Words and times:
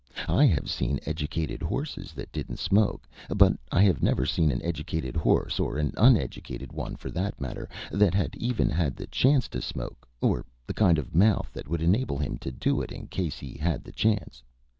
I 0.27 0.47
have 0.47 0.67
seen 0.67 0.99
educated 1.05 1.61
horses 1.61 2.13
that 2.13 2.31
didn't 2.31 2.57
smoke, 2.57 3.07
but 3.29 3.53
I 3.71 3.83
have 3.83 4.01
never 4.01 4.25
seen 4.25 4.49
an 4.49 4.59
educated 4.63 5.15
horse, 5.15 5.59
or 5.59 5.77
an 5.77 5.93
uneducated 5.95 6.73
one, 6.73 6.95
for 6.95 7.11
that 7.11 7.39
matter, 7.39 7.69
that 7.91 8.15
had 8.15 8.35
even 8.35 8.67
had 8.71 8.95
the 8.95 9.05
chance 9.05 9.47
to 9.49 9.61
smoke, 9.61 10.07
or 10.19 10.43
the 10.65 10.73
kind 10.73 10.97
of 10.97 11.13
mouth 11.13 11.51
that 11.53 11.67
would 11.67 11.83
enable 11.83 12.17
him 12.17 12.39
to 12.39 12.49
do 12.51 12.81
it 12.81 12.91
in 12.91 13.09
case 13.09 13.37
he 13.37 13.53
had 13.59 13.83
the 13.83 13.91
chance. 13.91 14.41